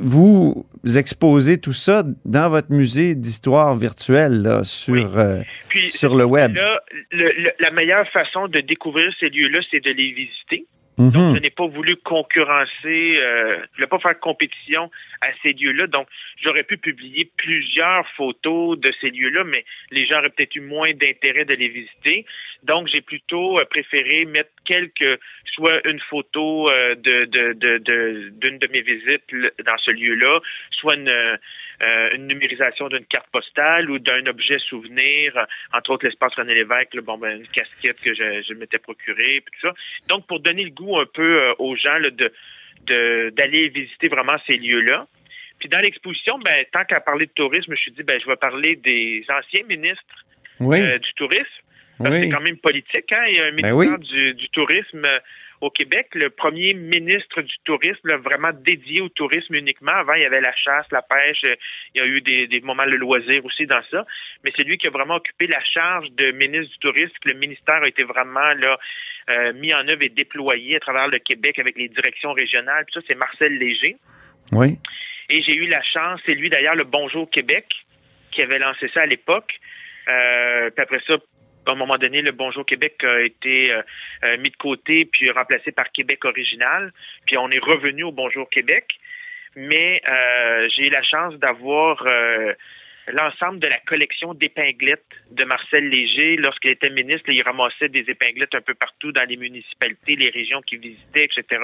Vous 0.00 0.66
exposez 0.96 1.58
tout 1.58 1.72
ça 1.72 2.02
dans 2.24 2.48
votre 2.48 2.70
musée 2.72 3.14
d'histoire 3.14 3.76
virtuelle 3.76 4.42
là, 4.42 4.62
sur, 4.64 4.94
Oui. 4.94 5.04
euh, 5.16 5.42
Puis, 5.68 5.90
sur 5.90 6.14
le 6.16 6.24
web. 6.24 6.54
Là, 6.54 6.80
le- 7.12 7.32
le- 7.42 7.52
la 7.60 7.70
meilleure 7.70 8.08
façon 8.10 8.48
de 8.48 8.60
découvrir 8.60 9.12
ces 9.20 9.28
lieux-là, 9.28 9.60
c'est 9.70 9.80
de 9.80 9.90
les 9.90 10.12
visiter. 10.12 10.66
Mhm. 10.98 11.10
Donc, 11.10 11.36
je 11.36 11.40
n'ai 11.40 11.50
pas 11.50 11.66
voulu 11.66 11.96
concurrencer, 11.96 13.14
euh, 13.18 13.58
je 13.76 13.80
n'ai 13.80 13.86
pas 13.86 13.98
faire 14.00 14.18
compétition 14.18 14.90
à 15.20 15.28
ces 15.42 15.52
lieux-là. 15.52 15.86
Donc, 15.86 16.08
j'aurais 16.42 16.64
pu 16.64 16.76
publier 16.76 17.30
plusieurs 17.36 18.06
photos 18.16 18.78
de 18.78 18.92
ces 19.00 19.10
lieux-là, 19.10 19.44
mais 19.44 19.64
les 19.90 20.06
gens 20.06 20.18
auraient 20.18 20.30
peut-être 20.30 20.56
eu 20.56 20.60
moins 20.60 20.92
d'intérêt 20.92 21.44
de 21.44 21.54
les 21.54 21.68
visiter. 21.68 22.26
Donc, 22.64 22.88
j'ai 22.88 23.00
plutôt 23.00 23.58
euh, 23.60 23.64
préféré 23.64 24.24
mettre 24.24 24.50
quelques, 24.64 25.20
soit 25.54 25.86
une 25.88 26.00
photo 26.00 26.68
euh, 26.70 26.94
de 26.96 27.24
de- 27.26 27.52
de- 27.52 28.28
d'une 28.40 28.58
de, 28.58 28.66
mes 28.68 28.82
visites 28.82 29.22
dans 29.64 29.78
ce 29.78 29.90
lieu-là, 29.92 30.40
soit 30.72 30.94
une, 30.96 31.38
numérisation 32.18 32.88
d'une 32.88 33.04
carte 33.04 33.28
postale 33.30 33.88
ou 33.90 33.98
d'un 34.00 34.26
objet 34.26 34.58
souvenir, 34.58 35.46
entre 35.72 35.90
autres 35.90 36.06
l'espace 36.06 36.34
René 36.34 36.54
Lévesque, 36.54 36.94
là, 36.94 37.02
bon, 37.02 37.18
ben, 37.18 37.40
une 37.40 37.46
casquette 37.48 38.00
que 38.02 38.14
je, 38.14 38.54
m'étais 38.54 38.78
procurée, 38.78 39.42
tout 39.46 39.68
ça. 39.68 39.74
Donc, 40.08 40.26
pour 40.26 40.40
donner 40.40 40.64
le 40.64 40.70
goût 40.70 40.87
un 40.96 41.06
peu 41.06 41.42
euh, 41.42 41.54
aux 41.58 41.76
gens 41.76 41.98
là, 41.98 42.10
de 42.10 42.32
d'aller 43.36 43.68
visiter 43.68 44.08
vraiment 44.08 44.36
ces 44.46 44.56
lieux-là. 44.56 45.06
Puis 45.58 45.68
dans 45.68 45.80
l'exposition, 45.80 46.38
ben, 46.38 46.64
tant 46.72 46.84
qu'à 46.84 47.00
parler 47.00 47.26
de 47.26 47.32
tourisme, 47.32 47.66
je 47.66 47.70
me 47.72 47.76
suis 47.76 47.90
dit, 47.92 48.02
ben, 48.02 48.18
je 48.18 48.26
vais 48.26 48.36
parler 48.36 48.76
des 48.76 49.24
anciens 49.28 49.64
ministres 49.68 50.24
Oui, 50.60 50.80
euh, 50.80 50.98
du 50.98 51.12
tourisme. 51.14 51.44
Parce 51.98 52.14
que 52.14 52.20
oui. 52.20 52.26
c'est 52.26 52.34
quand 52.34 52.40
même 52.40 52.56
politique, 52.58 53.12
hein? 53.12 53.24
Il 53.28 53.36
y 53.36 53.40
a 53.40 53.44
un 53.44 53.50
Ben 53.50 53.74
ministère 53.74 53.98
oui. 53.98 54.06
du, 54.06 54.34
du 54.34 54.48
tourisme 54.50 55.04
euh, 55.04 55.18
au 55.60 55.70
Québec, 55.70 56.08
le 56.14 56.30
premier 56.30 56.74
ministre 56.74 57.42
du 57.42 57.54
tourisme, 57.64 58.06
là, 58.08 58.16
vraiment 58.16 58.52
dédié 58.52 59.00
au 59.00 59.08
tourisme 59.08 59.54
uniquement. 59.54 59.92
Avant, 59.92 60.14
il 60.14 60.22
y 60.22 60.26
avait 60.26 60.40
la 60.40 60.54
chasse, 60.54 60.86
la 60.92 61.02
pêche, 61.02 61.42
euh, 61.44 61.56
il 61.94 62.00
y 62.00 62.04
a 62.04 62.06
eu 62.06 62.20
des, 62.20 62.46
des 62.46 62.60
moments 62.60 62.86
de 62.86 62.94
loisir 62.94 63.44
aussi 63.44 63.66
dans 63.66 63.82
ça. 63.90 64.06
Mais 64.44 64.52
c'est 64.56 64.62
lui 64.62 64.78
qui 64.78 64.86
a 64.86 64.90
vraiment 64.90 65.16
occupé 65.16 65.46
la 65.46 65.62
charge 65.64 66.10
de 66.12 66.30
ministre 66.30 66.72
du 66.72 66.78
tourisme. 66.78 67.14
Le 67.24 67.34
ministère 67.34 67.82
a 67.82 67.88
été 67.88 68.04
vraiment 68.04 68.52
là 68.54 68.78
euh, 69.30 69.52
mis 69.54 69.74
en 69.74 69.86
œuvre 69.88 70.02
et 70.02 70.08
déployé 70.08 70.76
à 70.76 70.80
travers 70.80 71.08
le 71.08 71.18
Québec 71.18 71.58
avec 71.58 71.76
les 71.76 71.88
directions 71.88 72.32
régionales. 72.32 72.84
Puis 72.84 72.94
ça, 72.94 73.00
c'est 73.06 73.16
Marcel 73.16 73.58
Léger. 73.58 73.96
Oui. 74.52 74.78
Et 75.28 75.42
j'ai 75.42 75.54
eu 75.54 75.66
la 75.66 75.82
chance, 75.82 76.20
c'est 76.24 76.34
lui 76.34 76.48
d'ailleurs 76.48 76.74
le 76.74 76.84
Bonjour 76.84 77.28
Québec 77.28 77.66
qui 78.30 78.42
avait 78.42 78.58
lancé 78.58 78.88
ça 78.94 79.02
à 79.02 79.06
l'époque. 79.06 79.52
Euh, 80.08 80.70
puis 80.70 80.82
après 80.82 81.00
ça, 81.06 81.16
à 81.68 81.72
un 81.72 81.76
moment 81.76 81.98
donné, 81.98 82.22
le 82.22 82.32
Bonjour 82.32 82.64
Québec 82.64 83.02
a 83.04 83.20
été 83.20 83.70
euh, 83.70 83.82
euh, 84.24 84.36
mis 84.38 84.50
de 84.50 84.56
côté 84.56 85.04
puis 85.04 85.30
remplacé 85.30 85.72
par 85.72 85.90
Québec 85.92 86.24
original. 86.24 86.92
Puis 87.26 87.36
on 87.36 87.50
est 87.50 87.58
revenu 87.58 88.04
au 88.04 88.12
Bonjour 88.12 88.48
Québec. 88.48 88.86
Mais 89.56 90.02
euh, 90.08 90.68
j'ai 90.74 90.86
eu 90.86 90.90
la 90.90 91.02
chance 91.02 91.34
d'avoir 91.34 92.04
l'ensemble 93.08 93.58
de 93.58 93.66
la 93.66 93.78
collection 93.78 94.34
d'épinglettes 94.34 95.04
de 95.30 95.44
Marcel 95.44 95.88
Léger. 95.88 96.36
Lorsqu'il 96.36 96.70
était 96.70 96.90
ministre, 96.90 97.30
il 97.30 97.42
ramassait 97.42 97.88
des 97.88 98.04
épinglettes 98.08 98.54
un 98.54 98.60
peu 98.60 98.74
partout 98.74 99.10
dans 99.12 99.26
les 99.26 99.36
municipalités, 99.36 100.16
les 100.16 100.30
régions 100.30 100.60
qu'il 100.62 100.80
visitait, 100.80 101.24
etc. 101.24 101.62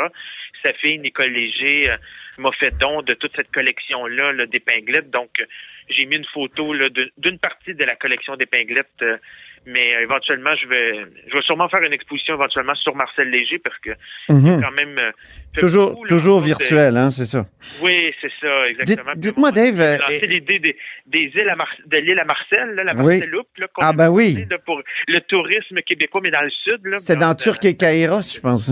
Sa 0.63 0.73
fille, 0.73 0.99
Nicole 0.99 1.31
Léger, 1.31 1.95
m'a 2.39 2.53
fait 2.53 2.71
don 2.79 3.03
de 3.03 3.15
toute 3.15 3.35
cette 3.37 3.51
collection-là 3.53 4.33
là, 4.33 4.47
d'épinglettes. 4.47 5.11
Donc, 5.11 5.31
euh, 5.41 5.45
j'ai 5.89 6.07
mis 6.07 6.17
une 6.17 6.25
photo 6.33 6.75
d'une 7.19 7.39
partie 7.39 7.75
de 7.75 7.85
la 7.85 7.97
collection 7.97 8.37
d'épinglettes. 8.37 8.87
euh, 9.03 9.17
mais 9.67 9.97
euh, 9.97 10.03
éventuellement, 10.03 10.55
je 10.57 10.67
vais, 10.69 11.07
je 11.27 11.33
vais 11.35 11.41
sûrement 11.41 11.71
faire 11.71 11.81
une 11.83 11.95
exposition 11.95 12.35
éventuellement 12.35 12.75
sur 12.75 12.95
Marcel 12.95 13.31
Léger 13.31 13.59
parce 13.59 13.79
que 13.79 13.91
Mhm. 14.29 14.61
quand 14.61 14.71
même 14.73 14.99
euh, 14.99 15.11
Toujours, 15.59 15.91
beaucoup, 15.93 16.05
là, 16.05 16.09
toujours 16.11 16.41
de- 16.43 16.47
virtuel, 16.47 16.97
hein, 16.99 17.09
c'est 17.11 17.25
ça. 17.25 17.47
oui, 17.83 18.13
c'est 18.21 18.31
ça, 18.43 18.69
exactement. 18.69 19.13
Dites- 19.13 19.21
dites-moi, 19.21 19.53
Dave, 19.53 19.81
euh, 19.81 19.97
lancé 19.97 20.19
et- 20.23 20.27
l'idée 20.27 20.59
des, 20.59 20.77
des 21.07 21.33
îles 21.35 21.49
à 21.49 21.57
Mar- 21.57 21.75
de 21.87 21.97
l'île 21.97 22.19
à 22.19 22.27
Marcel, 22.27 22.75
là, 22.75 22.85
la 22.85 22.95
Oui. 22.95 23.17
Marceloupe, 23.19 23.57
là, 23.57 23.67
qu'on 23.73 23.81
Ah, 23.83 23.95
ben 23.95 24.11
oui. 24.11 24.45
là, 24.51 24.59
pour 24.59 24.83
le 25.09 25.21
tourisme 25.23 25.81
québécois, 25.81 26.21
mais 26.23 26.31
dans 26.31 26.43
le 26.43 26.51
sud. 26.51 26.85
là, 26.85 26.99
C'était 26.99 27.17
dans 27.21 27.31
euh, 27.31 27.35
Turc 27.35 27.65
et 27.65 27.75
Kairos, 27.75 28.21
je 28.35 28.41
pense. 28.41 28.71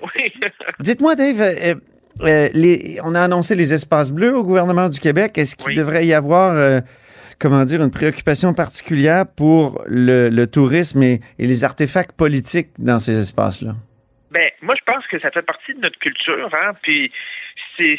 Oui. 0.00 0.32
Dites-moi, 0.80 1.14
Dave, 1.14 1.76
euh, 2.20 2.48
les- 2.54 2.98
on 3.04 3.14
a 3.14 3.22
annoncé 3.22 3.54
les 3.54 3.72
espaces 3.72 4.10
bleus 4.10 4.36
au 4.36 4.44
gouvernement 4.44 4.88
du 4.88 5.00
Québec. 5.00 5.38
Est-ce 5.38 5.56
qu'il 5.56 5.68
Oui. 5.70 5.74
devrait 5.76 6.04
y 6.06 6.12
avoir, 6.12 6.52
euh, 6.56 6.80
comment 7.38 7.64
dire, 7.64 7.82
une 7.82 7.90
préoccupation 7.90 8.52
particulière 8.54 9.24
pour 9.26 9.82
le, 9.86 10.28
le 10.28 10.46
tourisme 10.46 11.02
et, 11.02 11.20
et 11.38 11.46
les 11.46 11.64
artefacts 11.64 12.12
politiques 12.12 12.68
dans 12.78 12.98
ces 12.98 13.18
espaces-là? 13.18 13.74
Ben, 14.30 14.50
moi, 14.62 14.74
je 14.78 14.84
pense 14.90 15.06
que 15.08 15.18
ça 15.20 15.30
fait 15.30 15.42
partie 15.42 15.74
de 15.74 15.80
notre 15.80 15.98
culture, 15.98 16.48
hein, 16.54 16.72
puis 16.82 17.10
c'est 17.76 17.98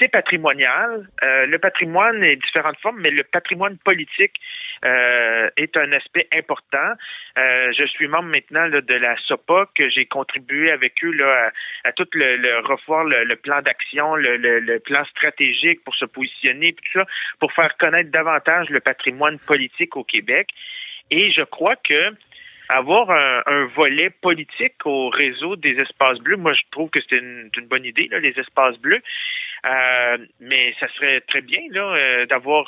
c'est 0.00 0.08
patrimonial. 0.08 1.08
Euh, 1.22 1.46
le 1.46 1.58
patrimoine 1.58 2.24
est 2.24 2.36
différentes 2.36 2.78
formes, 2.78 3.00
mais 3.00 3.10
le 3.10 3.22
patrimoine 3.22 3.76
politique 3.76 4.40
euh, 4.84 5.48
est 5.56 5.76
un 5.76 5.92
aspect 5.92 6.26
important. 6.34 6.94
Euh, 7.38 7.72
je 7.76 7.84
suis 7.86 8.08
membre 8.08 8.30
maintenant 8.30 8.68
de 8.68 8.94
la 8.94 9.14
que 9.76 9.88
j'ai 9.90 10.06
contribué 10.06 10.72
avec 10.72 10.94
eux 11.04 11.14
à, 11.84 11.92
tout 11.92 12.08
le, 12.14 12.36
le 12.36 12.58
revoir 12.60 13.04
le, 13.04 13.36
plan 13.36 13.60
d'action, 13.60 14.16
le, 14.16 14.78
plan 14.78 15.04
stratégique 15.04 15.84
pour 15.84 15.94
se 15.94 16.06
positionner, 16.06 16.72
tout 16.72 17.00
ça, 17.00 17.06
pour 17.38 17.52
faire 17.52 17.76
connaître 17.76 18.10
davantage 18.10 18.70
le 18.70 18.80
patrimoine 18.80 19.38
politique 19.38 19.96
au 19.96 20.04
Québec. 20.04 20.48
Et 21.10 21.30
je 21.32 21.42
crois 21.42 21.76
que 21.76 22.14
avoir 22.70 23.10
un, 23.10 23.42
un 23.46 23.66
volet 23.66 24.10
politique 24.10 24.84
au 24.84 25.08
réseau 25.08 25.56
des 25.56 25.78
espaces 25.80 26.18
bleus, 26.18 26.36
moi 26.36 26.52
je 26.54 26.62
trouve 26.70 26.88
que 26.90 27.00
c'est 27.08 27.16
une, 27.16 27.50
bonne 27.68 27.84
idée, 27.84 28.08
là, 28.10 28.18
les 28.18 28.38
espaces 28.38 28.78
bleus. 28.78 29.02
Euh, 29.66 30.16
mais 30.40 30.74
ça 30.80 30.88
serait 30.94 31.20
très 31.20 31.42
bien 31.42 31.60
là 31.70 31.82
euh, 31.94 32.24
d'avoir 32.24 32.64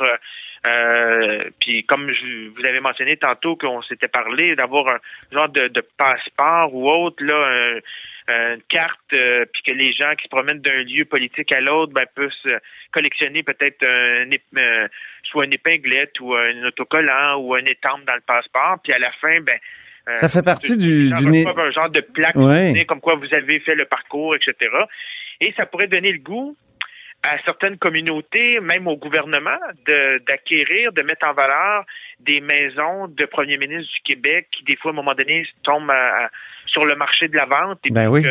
euh, 0.66 1.44
puis 1.58 1.84
comme 1.84 2.12
je, 2.12 2.48
vous 2.50 2.66
avez 2.66 2.80
mentionné 2.80 3.16
tantôt 3.16 3.56
qu'on 3.56 3.80
s'était 3.80 4.08
parlé 4.08 4.54
d'avoir 4.56 4.88
un 4.88 4.98
genre 5.32 5.48
de, 5.48 5.70
passeport 5.96 6.74
ou 6.74 6.90
autre 6.90 7.24
là 7.24 7.78
un- 8.28 8.54
une 8.54 8.62
carte 8.68 9.00
puis 9.08 9.62
que 9.64 9.72
les 9.72 9.94
gens 9.94 10.14
qui 10.16 10.24
se 10.24 10.28
promènent 10.28 10.60
d'un 10.60 10.82
lieu 10.82 11.06
politique 11.06 11.50
à 11.52 11.62
l'autre 11.62 11.94
ben 11.94 12.04
puissent 12.14 12.60
collectionner 12.92 13.42
peut-être 13.42 13.82
un, 13.84 14.28
soit 15.24 15.46
une 15.46 15.54
épinglette 15.54 16.20
ou 16.20 16.34
un 16.34 16.62
autocollant 16.64 17.36
ou 17.38 17.54
un 17.54 17.64
étampe 17.64 18.04
dans 18.04 18.14
le 18.14 18.20
passeport 18.20 18.78
puis 18.84 18.92
à 18.92 18.98
la 18.98 19.12
fin 19.12 19.40
ben 19.40 19.58
Ça 20.16 20.28
fait 20.28 20.42
partie 20.42 20.76
du- 20.76 21.10
du 21.12 21.46
un 21.46 21.70
genre 21.70 21.90
de 21.90 22.00
plaque 22.00 22.34
Ouais. 22.36 22.84
comme 22.88 23.00
quoi 23.00 23.14
vous 23.14 23.32
avez 23.34 23.60
fait 23.60 23.74
le 23.74 23.84
parcours, 23.84 24.34
etc. 24.34 24.54
Et 25.40 25.52
ça 25.56 25.66
pourrait 25.66 25.86
donner 25.88 26.12
le 26.12 26.18
goût 26.18 26.56
à 27.24 27.38
certaines 27.44 27.78
communautés, 27.78 28.58
même 28.58 28.88
au 28.88 28.96
gouvernement, 28.96 29.58
de- 29.86 30.18
d'acquérir, 30.26 30.92
de, 30.92 31.02
mettre 31.02 31.24
en 31.24 31.32
valeur 31.32 31.84
des 32.18 32.40
maisons 32.40 33.06
de 33.06 33.24
premiers 33.26 33.58
ministres 33.58 33.92
du 33.94 34.00
Québec 34.02 34.48
qui, 34.50 34.64
des 34.64 34.74
fois, 34.76 34.90
à 34.90 34.94
un 34.94 34.96
moment 34.96 35.14
donné, 35.14 35.46
tombent 35.62 35.90
à- 35.90 36.24
à- 36.24 36.30
sur 36.66 36.84
le 36.84 36.96
marché 36.96 37.28
de 37.28 37.36
la 37.36 37.44
vente. 37.44 37.78
Et 37.84 37.90
Ben 37.90 38.10
puis 38.12 38.24
oui. 38.24 38.28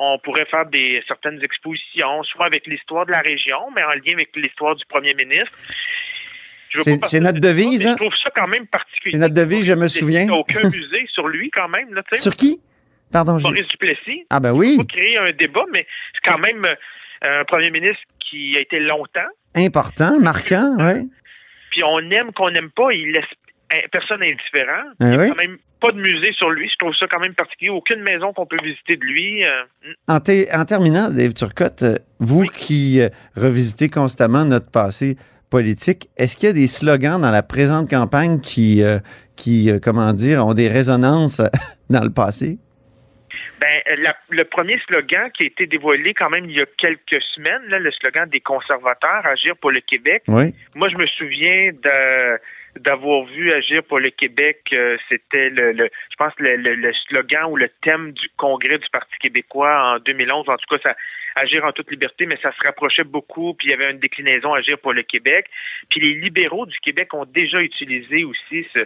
on 0.00 0.18
pourrait 0.18 0.46
faire 0.46 0.66
des 0.66 1.04
certaines 1.06 1.40
expositions, 1.44 2.24
soit 2.24 2.46
avec 2.46 2.66
l'histoire 2.66 3.06
de 3.06 3.12
la 3.12 3.20
région, 3.20 3.70
mais 3.76 3.84
en 3.84 3.90
lien 3.90 4.14
avec 4.14 4.30
l'histoire 4.34 4.74
du 4.74 4.84
premier 4.86 5.14
ministre. 5.14 5.56
C'est- 7.06 7.20
notre 7.20 7.40
devise, 7.40 7.86
hein? 7.86 7.90
Je 7.92 7.96
trouve 7.96 8.14
ça 8.22 8.30
quand 8.34 8.46
même 8.48 8.66
particulier. 8.66 9.12
C'est 9.12 9.18
notre 9.20 9.34
devise, 9.34 9.64
je 9.66 9.74
me 9.74 9.88
souviens. 9.88 10.20
Il 10.22 10.26
n'y 10.28 10.32
a 10.34 10.36
aucun 10.38 10.62
musée 10.70 11.06
sur 11.12 11.28
lui, 11.28 11.50
quand 11.50 11.68
même. 11.68 11.92
Là. 11.94 12.02
Sur 12.14 12.34
qui? 12.34 12.60
Pardon. 13.12 13.36
Maurice 13.42 13.68
Duplessis. 13.68 14.24
Ah 14.30 14.40
ben 14.40 14.52
oui, 14.52 14.76
Pas 14.78 14.84
créer 14.84 15.18
un 15.18 15.32
débat, 15.32 15.64
mais 15.72 15.86
c'est 16.14 16.30
quand 16.30 16.38
même 16.38 16.64
euh, 16.64 17.40
un 17.40 17.44
premier 17.44 17.70
ministre 17.70 18.02
qui 18.30 18.56
a 18.56 18.60
été 18.60 18.80
longtemps. 18.80 19.20
important, 19.54 20.18
marquant, 20.20 20.76
oui. 20.78 21.10
Puis 21.70 21.82
on 21.84 21.98
aime 22.10 22.32
qu'on 22.32 22.50
n'aime 22.50 22.70
pas, 22.70 22.92
il 22.92 23.12
laisse 23.12 23.24
personne 23.90 24.22
indifférent. 24.22 24.84
Ah 24.90 24.94
Il 25.00 25.06
n'y 25.08 25.14
a 25.16 25.18
oui? 25.18 25.28
quand 25.30 25.36
même 25.36 25.58
pas 25.80 25.92
de 25.92 26.00
musée 26.00 26.32
sur 26.32 26.50
lui. 26.50 26.68
Je 26.70 26.76
trouve 26.78 26.94
ça 26.94 27.06
quand 27.10 27.18
même 27.20 27.34
particulier. 27.34 27.70
Aucune 27.70 28.02
maison 28.02 28.32
qu'on 28.32 28.46
peut 28.46 28.58
visiter 28.62 28.96
de 28.96 29.04
lui. 29.04 29.42
euh. 29.44 29.62
En, 30.08 30.20
terminant, 30.20 31.10
Dave 31.10 31.34
Turcotte, 31.34 31.82
euh, 31.82 31.96
vous 32.18 32.44
qui 32.44 33.00
revisitez 33.36 33.88
constamment 33.88 34.44
notre 34.44 34.70
passé 34.70 35.16
politique, 35.52 36.08
est-ce 36.16 36.36
qu'il 36.36 36.48
y 36.48 36.50
a 36.50 36.54
des 36.54 36.66
slogans 36.66 37.20
dans 37.20 37.30
la 37.30 37.42
présente 37.42 37.88
campagne 37.90 38.40
qui, 38.40 38.82
euh, 38.82 38.98
qui 39.36 39.70
euh, 39.70 39.78
comment 39.80 40.12
dire, 40.14 40.44
ont 40.46 40.54
des 40.54 40.68
résonances 40.68 41.40
euh, 41.40 41.48
dans 41.90 42.02
le 42.02 42.10
passé? 42.10 42.58
Ben, 43.60 43.80
la- 44.02 44.16
le 44.30 44.44
premier 44.44 44.78
slogan 44.86 45.30
qui 45.36 45.44
a 45.44 45.46
été 45.46 45.66
dévoilé 45.66 46.14
quand 46.14 46.30
même 46.30 46.46
il 46.46 46.56
y 46.56 46.60
a 46.60 46.66
quelques 46.78 47.22
semaines, 47.34 47.62
là, 47.68 47.78
le 47.78 47.90
slogan 47.92 48.28
des 48.30 48.40
conservateurs, 48.40 49.24
Agir 49.26 49.54
pour 49.60 49.70
le 49.70 49.80
Québec, 49.80 50.22
Oui. 50.26 50.54
Moi, 50.74 50.88
je 50.88 50.96
me 50.96 51.06
souviens 51.06 51.70
de 51.72 52.38
d'avoir 52.78 53.24
vu 53.24 53.52
Agir 53.52 53.82
pour 53.84 54.00
le 54.00 54.10
Québec, 54.10 54.60
euh, 54.72 54.96
c'était 55.08 55.50
le, 55.50 55.72
le- 55.72 55.90
je 56.10 56.16
pense 56.16 56.32
le, 56.38 56.92
slogan 57.08 57.44
ou 57.50 57.56
le 57.56 57.68
thème 57.82 58.12
du 58.12 58.28
congrès 58.36 58.78
du 58.78 58.88
Parti 58.90 59.14
québécois 59.20 59.94
en 59.94 59.98
2011. 59.98 60.48
En 60.48 60.56
tout 60.56 60.76
cas, 60.76 60.82
ça 60.82 60.96
Agir 61.34 61.64
en 61.64 61.72
toute 61.72 61.90
liberté, 61.90 62.26
mais 62.26 62.36
ça 62.42 62.52
se 62.52 62.62
rapprochait 62.62 63.04
beaucoup. 63.04 63.54
Puis 63.54 63.68
il 63.68 63.70
y 63.70 63.74
avait 63.74 63.90
une 63.90 63.98
déclinaison 63.98 64.52
Agir 64.52 64.78
pour 64.78 64.92
le 64.92 65.02
Québec. 65.02 65.46
Puis 65.90 66.00
les 66.00 66.14
libéraux 66.20 66.66
du 66.66 66.78
Québec 66.80 67.14
ont 67.14 67.24
déjà 67.24 67.60
utilisé 67.62 68.24
aussi 68.24 68.66
ce, 68.74 68.80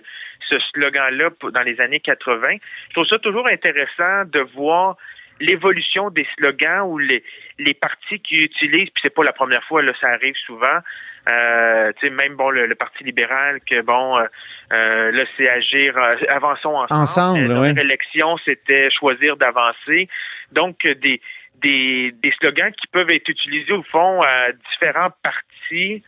ce 0.49 0.59
slogan-là 0.73 1.31
dans 1.53 1.63
les 1.63 1.81
années 1.81 2.01
80. 2.01 2.47
Je 2.89 2.93
trouve 2.95 3.07
ça 3.07 3.19
toujours 3.19 3.49
intéressant 3.49 4.25
de 4.27 4.41
voir 4.55 4.97
l'évolution 5.41 6.11
des 6.11 6.27
slogans 6.37 6.83
ou 6.87 6.99
les, 6.99 7.23
les 7.59 7.75
partis 7.75 8.21
qui 8.21 8.37
utilisent, 8.37 8.91
puis 8.91 9.03
c'est 9.03 9.15
pas 9.15 9.25
la 9.25 9.33
première 9.33 9.63
fois, 9.65 9.83
là, 9.83 9.93
ça 10.01 10.09
arrive 10.09 10.35
souvent. 10.47 10.79
Euh, 11.29 11.93
tu 11.99 12.07
sais, 12.07 12.11
même 12.15 12.37
bon, 12.37 12.51
le, 12.51 12.67
le 12.67 12.75
Parti 12.77 13.03
libéral, 13.03 13.61
que 13.69 13.81
bon, 13.83 14.17
euh, 14.19 14.25
euh, 14.73 15.11
là, 15.11 15.25
c'est 15.37 15.49
agir, 15.49 15.99
euh, 15.99 16.15
avançons 16.29 16.77
ensemble. 16.77 17.03
Ensemble, 17.03 17.51
Euh, 17.51 17.61
oui. 17.61 17.75
Leur 17.75 17.85
élection, 17.85 18.37
c'était 18.45 18.89
choisir 18.91 19.37
d'avancer. 19.37 20.09
Donc, 20.53 20.79
des, 20.87 21.21
des, 21.63 22.13
des 22.13 22.33
slogans 22.39 22.73
qui 22.73 22.87
peuvent 22.87 23.11
être 23.11 23.29
utilisés 23.29 23.73
au 23.73 23.83
fond 23.83 24.23
à 24.23 24.53
différents 24.71 25.11
partis. 25.23 26.05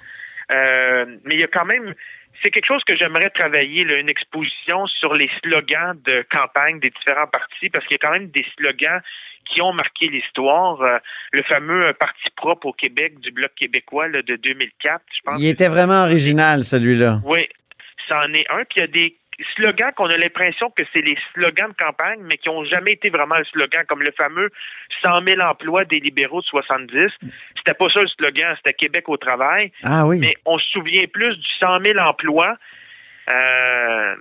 Euh, 0.50 1.04
mais 1.24 1.34
il 1.34 1.40
y 1.40 1.44
a 1.44 1.48
quand 1.48 1.66
même 1.66 1.94
c'est 2.42 2.50
quelque 2.50 2.66
chose 2.66 2.84
que 2.84 2.96
j'aimerais 2.96 3.30
travailler, 3.30 3.84
là, 3.84 3.96
une 3.98 4.08
exposition 4.08 4.86
sur 4.86 5.14
les 5.14 5.30
slogans 5.42 6.00
de 6.04 6.24
campagne 6.30 6.80
des 6.80 6.90
différents 6.90 7.26
partis, 7.26 7.68
parce 7.70 7.84
qu'il 7.86 7.94
y 7.94 8.00
a 8.04 8.06
quand 8.06 8.12
même 8.12 8.30
des 8.30 8.44
slogans 8.56 9.00
qui 9.44 9.62
ont 9.62 9.72
marqué 9.72 10.08
l'histoire. 10.08 10.80
Euh, 10.82 10.98
le 11.32 11.42
fameux 11.42 11.86
euh, 11.86 11.92
Parti 11.92 12.28
propre 12.36 12.66
au 12.66 12.72
Québec 12.72 13.18
du 13.20 13.30
Bloc 13.30 13.52
québécois 13.56 14.08
là, 14.08 14.22
de 14.22 14.36
2004, 14.36 15.02
je 15.10 15.20
pense. 15.24 15.40
Il 15.40 15.48
était 15.48 15.68
vraiment 15.68 16.02
original, 16.02 16.64
celui-là. 16.64 17.20
Oui, 17.24 17.48
c'en 18.08 18.32
est 18.32 18.46
un. 18.50 18.64
Puis 18.64 18.76
il 18.76 18.80
y 18.80 18.82
a 18.82 18.86
des 18.86 19.16
slogans 19.54 19.92
qu'on 19.96 20.06
a 20.06 20.16
l'impression 20.16 20.70
que 20.70 20.82
c'est 20.92 21.00
les 21.00 21.16
slogans 21.32 21.70
de 21.70 21.76
campagne, 21.76 22.20
mais 22.22 22.36
qui 22.38 22.48
n'ont 22.48 22.64
jamais 22.64 22.92
été 22.92 23.10
vraiment 23.10 23.36
un 23.36 23.44
slogan, 23.44 23.84
comme 23.88 24.02
le 24.02 24.12
fameux 24.12 24.50
100 25.02 25.22
000 25.22 25.40
emplois 25.40 25.84
des 25.84 26.00
libéraux 26.00 26.40
de 26.40 26.46
70. 26.46 27.10
C'était 27.56 27.74
pas 27.74 27.88
ça 27.90 28.00
le 28.00 28.08
slogan, 28.08 28.54
c'était 28.56 28.74
Québec 28.74 29.08
au 29.08 29.16
travail. 29.16 29.72
Ah 29.84 30.06
oui. 30.06 30.18
Mais 30.18 30.34
on 30.44 30.58
se 30.58 30.66
souvient 30.70 31.06
plus 31.06 31.36
du 31.36 31.48
100 31.60 31.80
000 31.80 31.98
emplois. 31.98 32.56
Euh, 33.28 34.16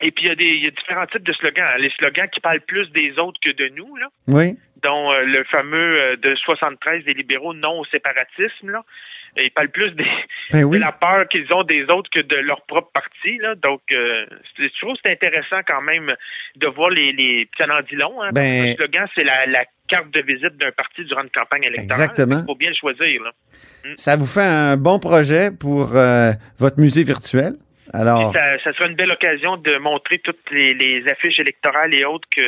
et 0.00 0.10
puis, 0.10 0.24
il 0.24 0.28
y, 0.28 0.32
a 0.32 0.34
des, 0.34 0.44
il 0.44 0.64
y 0.64 0.66
a 0.66 0.70
différents 0.70 1.06
types 1.06 1.22
de 1.22 1.32
slogans. 1.32 1.64
Les 1.78 1.90
slogans 1.90 2.28
qui 2.28 2.40
parlent 2.40 2.60
plus 2.60 2.90
des 2.90 3.18
autres 3.18 3.38
que 3.40 3.50
de 3.50 3.68
nous, 3.68 3.96
là, 3.96 4.08
Oui. 4.26 4.58
Dont 4.82 5.12
euh, 5.12 5.22
le 5.24 5.44
fameux 5.44 6.00
euh, 6.00 6.16
de 6.16 6.34
73 6.34 7.04
des 7.04 7.14
libéraux 7.14 7.54
non 7.54 7.80
au 7.80 7.84
séparatisme. 7.86 8.70
Là. 8.70 8.82
Et 9.36 9.44
ils 9.46 9.50
parlent 9.50 9.70
plus 9.70 9.90
des, 9.92 10.04
Ben 10.52 10.64
oui. 10.64 10.78
de 10.78 10.82
la 10.84 10.92
peur 10.92 11.26
qu'ils 11.28 11.50
ont 11.54 11.62
des 11.62 11.84
autres 11.84 12.10
que 12.10 12.20
de 12.20 12.36
leur 12.36 12.62
propre 12.66 12.90
parti. 12.92 13.38
Là. 13.38 13.54
Donc, 13.54 13.80
euh, 13.92 14.26
je 14.58 14.66
trouve 14.80 14.94
que 14.94 15.00
c'est 15.04 15.12
intéressant 15.12 15.60
quand 15.66 15.80
même 15.82 16.14
de 16.56 16.66
voir 16.66 16.90
les... 16.90 17.12
les 17.12 17.48
ça 17.56 17.64
en 17.64 17.80
dit 17.82 17.96
long. 17.96 18.22
Hein, 18.22 18.30
Ben- 18.32 18.72
Un 18.72 18.74
slogan, 18.74 19.06
c'est 19.14 19.24
la, 19.24 19.46
la 19.46 19.64
carte 19.88 20.10
de 20.10 20.20
visite 20.22 20.56
d'un 20.58 20.72
parti 20.72 21.04
durant 21.04 21.22
une 21.22 21.30
campagne 21.30 21.64
électorale. 21.64 22.02
Exactement. 22.04 22.40
Il 22.40 22.46
faut 22.46 22.54
bien 22.54 22.70
le 22.70 22.76
choisir. 22.76 23.22
Là. 23.22 23.30
Ça 23.96 24.16
vous 24.16 24.26
fait 24.26 24.42
un 24.42 24.76
bon 24.76 24.98
projet 24.98 25.50
pour 25.58 25.96
euh, 25.96 26.32
votre 26.58 26.78
musée 26.78 27.04
virtuel? 27.04 27.54
Alors, 27.94 28.32
Ça, 28.32 28.58
ça 28.64 28.72
sera 28.72 28.86
une 28.88 28.94
belle 28.96 29.10
occasion 29.12 29.56
de 29.58 29.76
montrer 29.78 30.18
toutes 30.20 30.50
les, 30.50 30.72
les 30.74 31.06
affiches 31.10 31.38
électorales 31.38 31.92
et 31.94 32.04
autres 32.06 32.26
que, 32.34 32.40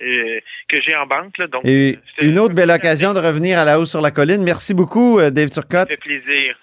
euh, 0.00 0.38
que 0.68 0.76
j'ai 0.80 0.94
en 0.96 1.06
banque. 1.06 1.36
Là. 1.38 1.46
Donc, 1.48 1.62
et 1.64 1.98
c'est- 2.18 2.26
une 2.26 2.38
autre 2.38 2.54
belle 2.54 2.68
ça 2.68 2.76
occasion 2.76 3.14
de 3.14 3.18
revenir 3.20 3.58
à 3.58 3.64
la 3.64 3.78
hausse 3.80 3.90
sur 3.90 4.00
la 4.00 4.10
colline. 4.10 4.42
Merci 4.42 4.74
beaucoup, 4.74 5.18
euh, 5.18 5.30
Dave 5.30 5.50
Turcotte. 5.50 5.88
fait 5.88 5.96
plaisir. 5.96 6.54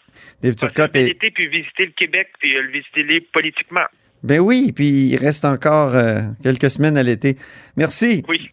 Dave 0.42 0.56
Turcotte 0.56 0.96
l'été, 0.96 1.32
puis 1.32 1.48
visiter 1.48 1.86
le 1.88 1.92
Québec, 1.98 2.28
puis 2.40 2.56
euh, 2.56 2.62
le 2.62 2.72
visiter 2.72 3.28
politiquement. 3.34 3.86
Ben 4.24 4.40
oui, 4.40 4.72
puis 4.74 4.86
il 5.10 5.18
reste 5.18 5.46
encore 5.46 5.94
euh, 5.94 6.20
quelques 6.44 6.70
semaines 6.70 6.98
à 6.98 7.04
l'été. 7.04 7.36
Merci. 7.78 8.24
Oui. 8.28 8.50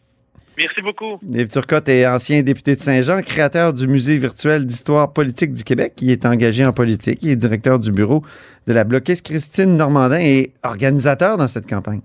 Merci 0.59 0.83
beaucoup. 0.83 1.19
Dave 1.23 1.49
Turcotte 1.49 1.89
est 1.89 2.07
ancien 2.07 2.43
député 2.43 2.75
de 2.77 2.81
Saint-Jean, 2.81 3.23
créateur 3.23 3.73
du 3.73 3.89
Musée 3.89 4.19
virtuel 4.19 4.67
d'histoire 4.67 5.11
politique 5.15 5.55
du 5.55 5.65
Québec. 5.65 5.95
Il 6.03 6.11
est 6.11 6.27
engagé 6.27 6.63
en 6.67 6.73
politique. 6.75 7.21
Il 7.23 7.31
est 7.31 7.37
directeur 7.37 7.79
du 7.79 7.91
bureau 7.91 8.23
de 8.67 8.73
la 8.75 8.85
bloquiste 8.85 9.25
Christine 9.25 9.77
Normandin 9.77 10.21
et 10.21 10.53
organisateur 10.63 11.39
dans 11.39 11.49
cette 11.49 11.67
campagne. 11.67 12.03